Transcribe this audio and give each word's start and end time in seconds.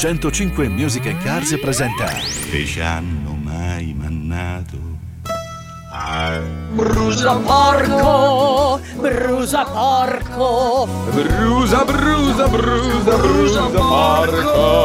105 0.00 0.66
Music 0.70 1.04
and 1.08 1.22
Cars 1.22 1.58
presenta 1.60 2.06
che 2.50 2.64
ci 2.64 2.80
hanno 2.80 3.34
mai 3.34 3.92
mannato? 3.92 4.78
A 5.92 6.40
Brusa 6.72 7.34
porco, 7.36 8.80
brusa 8.96 9.64
porco, 9.64 10.88
Brusa, 11.10 11.84
brusa, 11.84 12.48
brusa, 12.48 13.16
brusa, 13.18 13.62
porco. 13.66 14.79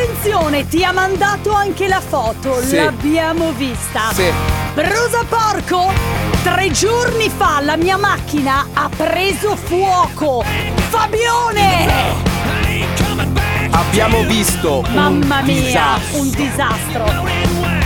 Attenzione, 0.00 0.66
ti 0.66 0.82
ha 0.84 0.92
mandato 0.92 1.52
anche 1.52 1.86
la 1.86 2.00
foto, 2.00 2.60
Sì. 2.62 2.76
l'abbiamo 2.76 3.52
vista. 3.52 4.12
Sì. 4.12 4.30
Brusa 4.74 5.24
porco, 5.28 5.92
tre 6.42 6.70
giorni 6.70 7.28
fa 7.28 7.60
la 7.60 7.76
mia 7.76 7.96
macchina 7.98 8.66
ha 8.72 8.88
preso 8.94 9.56
fuoco. 9.56 10.42
Fabione! 10.88 12.28
Abbiamo 13.72 14.22
visto 14.24 14.82
Mamma 14.92 15.40
un 15.40 15.44
mia, 15.44 15.54
disastro. 15.54 16.18
un 16.20 16.30
disastro. 16.30 17.79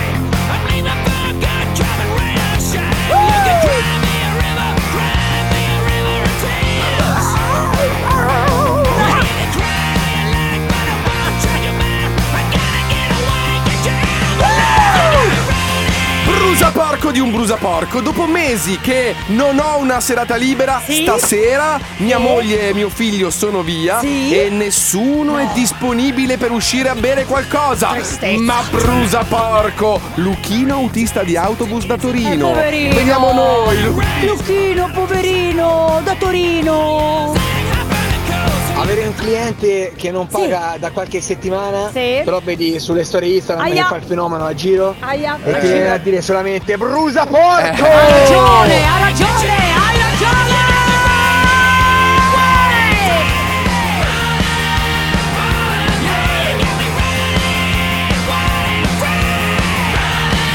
Porco 16.94 17.10
di 17.10 17.18
un 17.18 17.32
brusa 17.32 17.56
porco. 17.56 18.00
Dopo 18.00 18.24
mesi 18.26 18.78
che 18.78 19.16
non 19.28 19.58
ho 19.58 19.78
una 19.78 19.98
serata 20.00 20.36
libera, 20.36 20.80
Sì? 20.84 21.02
stasera 21.02 21.80
mia 21.96 22.18
moglie 22.18 22.68
e 22.68 22.74
mio 22.74 22.88
figlio 22.88 23.30
sono 23.30 23.62
via 23.62 23.98
Sì? 23.98 24.32
e 24.32 24.48
nessuno 24.48 25.38
è 25.38 25.48
disponibile 25.54 26.36
per 26.36 26.52
uscire 26.52 26.88
a 26.90 26.94
bere 26.94 27.24
qualcosa. 27.24 27.88
Tristezza. 27.88 28.40
Ma 28.40 28.62
brusa 28.70 29.24
porco! 29.24 30.00
Luchino 30.14 30.74
autista 30.74 31.24
di 31.24 31.36
autobus 31.36 31.84
da 31.84 31.96
Torino. 31.96 32.50
Eh, 32.50 32.52
poverino. 32.52 32.94
Vediamo 32.94 33.32
noi. 33.32 33.82
Lu- 33.82 34.00
Lucchino, 34.26 34.90
poverino, 34.92 36.00
da 36.04 36.14
Torino. 36.14 37.32
Avere 38.84 39.06
un 39.06 39.14
cliente 39.14 39.92
che 39.96 40.10
non 40.10 40.26
paga 40.26 40.76
da 40.78 40.90
qualche 40.90 41.22
settimana, 41.22 41.88
Sì. 41.90 42.20
però 42.22 42.38
vedi 42.44 42.78
sulle 42.78 43.02
storie 43.04 43.36
Instagram 43.36 43.64
Aia. 43.66 43.82
che 43.82 43.88
fa 43.88 43.96
il 43.96 44.02
fenomeno 44.02 44.44
a 44.44 44.52
giro 44.54 44.94
Aia. 45.00 45.38
e 45.42 45.58
ti 45.60 45.66
viene 45.68 45.90
a 45.90 45.96
dire 45.96 46.20
solamente 46.20 46.76
brusa 46.76 47.24
porco! 47.24 47.40
Ha 47.82 48.08
ragione, 48.10 48.86
ha 48.86 48.98
ragione, 49.00 49.48
hai 49.48 49.96
ragione! 49.96 50.62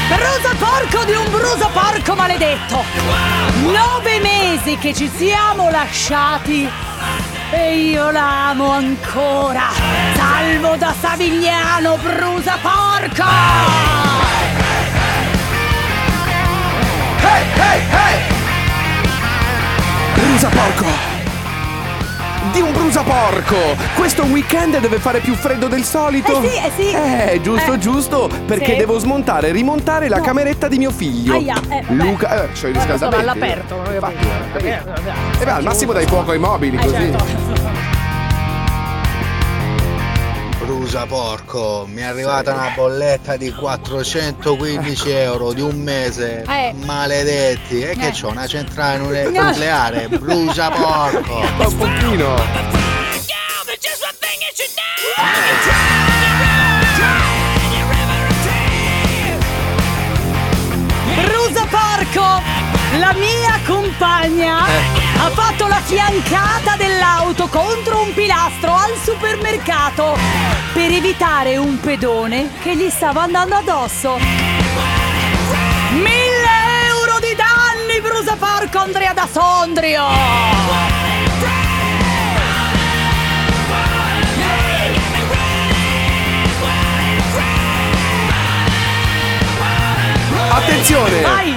Brusa 0.08 0.54
porco 0.58 1.04
di 1.04 1.12
un 1.12 1.30
bruso 1.30 1.68
porco 1.72 2.14
maledetto! 2.14 2.82
Nove 3.66 4.18
mesi 4.20 4.76
che 4.78 4.92
ci 4.94 5.08
siamo 5.16 5.70
lasciati 5.70 6.68
e 7.50 7.90
io 7.90 8.10
l'amo 8.10 8.70
ancora! 8.70 9.68
Salvo 10.14 10.76
da 10.76 10.94
Savigliano, 10.98 11.96
brusa 11.96 12.58
porco! 12.60 13.24
Hey, 17.22 17.44
hey, 17.54 17.82
hey! 17.90 18.22
Brusa 20.14 20.48
porco! 20.48 21.09
Di 22.60 22.66
un 22.66 22.72
brusa 22.74 23.02
porco! 23.02 23.56
Questo 23.96 24.24
weekend 24.24 24.78
deve 24.80 24.98
fare 24.98 25.20
più 25.20 25.34
freddo 25.34 25.66
del 25.66 25.82
solito? 25.82 26.42
Eh 26.42 26.46
sì, 26.46 26.56
eh 26.58 26.70
sì. 26.76 26.94
Eh, 26.94 27.40
giusto, 27.40 27.72
Eh. 27.72 27.78
giusto, 27.78 28.30
perché 28.44 28.72
Sì. 28.72 28.76
devo 28.76 28.98
smontare 28.98 29.48
e 29.48 29.52
rimontare 29.52 30.10
la 30.10 30.18
No. 30.18 30.22
cameretta 30.24 30.68
di 30.68 30.76
mio 30.76 30.90
figlio. 30.90 31.36
Aia, 31.36 31.54
eh, 31.70 31.80
vabbè. 31.80 31.84
Luca, 31.94 32.42
eh, 32.44 32.48
c'ho 32.52 32.66
il 32.66 32.74
riscaldamento. 32.74 32.98
sono 32.98 33.16
all'aperto, 33.16 33.76
non 33.76 33.98
capito. 33.98 34.58
eh. 34.58 35.40
E 35.40 35.44
beh, 35.46 35.50
al 35.50 35.62
massimo 35.62 35.92
dai 35.94 36.04
fuoco 36.06 36.32
ai 36.32 36.38
mobili, 36.38 36.76
Eh, 36.76 36.80
così. 36.80 36.94
certo. 36.96 37.69
Brusa 40.70 41.04
porco, 41.04 41.84
mi 41.88 42.00
è 42.00 42.04
arrivata 42.04 42.52
una 42.52 42.70
bolletta 42.76 43.36
di 43.36 43.50
415 43.52 45.10
euro 45.10 45.52
di 45.52 45.60
un 45.60 45.80
mese. 45.82 46.44
Eh. 46.46 46.72
Maledetti, 46.84 47.82
e 47.82 47.96
che 47.96 48.06
Eh. 48.06 48.12
c'ho 48.12 48.28
una 48.28 48.46
centrale 48.46 49.28
No. 49.28 49.42
nucleare? 49.48 50.06
Brusa 50.06 50.70
porco! 50.70 51.40
Ma 51.58 51.66
un 51.66 51.76
pochino. 51.76 52.36
Brusa 61.24 61.66
porco! 61.66 62.42
La 62.98 63.12
mia 63.14 63.58
compagna 63.66 64.58
ha 64.64 65.30
fatto 65.30 65.66
la 65.66 65.80
fiancata 65.84 66.76
dell'auto 66.76 67.46
contro 67.48 68.02
un 68.02 68.12
pilastro 68.14 68.74
al 68.74 68.94
supermercato 69.02 70.16
per 70.72 70.90
evitare 70.90 71.56
un 71.56 71.80
pedone 71.80 72.50
che 72.60 72.76
gli 72.76 72.88
stava 72.90 73.22
andando 73.22 73.56
addosso. 73.56 74.18
Mille 75.90 76.86
euro 76.86 77.18
di 77.20 77.34
danni, 77.34 78.00
brusa 78.00 78.36
porco 78.36 78.78
Andrea 78.78 79.12
da 79.12 79.28
Sondrio! 79.30 80.06
Attenzione! 90.52 91.20
Vai, 91.22 91.54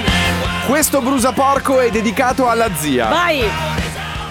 Questo 0.66 1.00
brusa 1.02 1.32
porco 1.32 1.80
è 1.80 1.90
dedicato 1.90 2.48
alla 2.48 2.70
zia. 2.74 3.08
vai! 3.08 3.73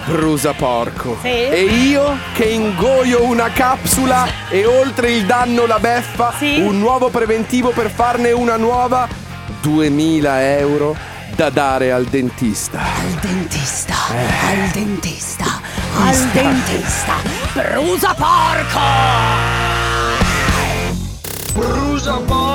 Brusa 0.06 0.52
porco. 0.52 1.16
Sì. 1.22 1.28
E 1.28 1.62
io 1.62 2.16
che 2.34 2.44
ingoio 2.44 3.24
una 3.24 3.50
capsula 3.50 4.26
e 4.50 4.66
oltre 4.66 5.10
il 5.12 5.24
danno 5.24 5.66
la 5.66 5.78
beffa, 5.78 6.32
Sì. 6.36 6.60
un 6.60 6.78
nuovo 6.78 7.08
preventivo 7.08 7.70
per 7.70 7.90
farne 7.90 8.30
una 8.30 8.56
nuova, 8.56 9.08
2000 9.62 10.56
euro 10.58 10.94
da 11.34 11.48
dare 11.48 11.90
al 11.90 12.04
dentista. 12.04 12.80
Al 12.80 13.12
dentista, 13.20 13.94
al 14.10 14.68
dentista, 14.72 15.44
al 15.98 16.16
dentista. 16.32 17.14
Brusa 17.54 18.14
porco! 18.14 18.80
Brusa 21.54 22.16
porco! 22.26 22.53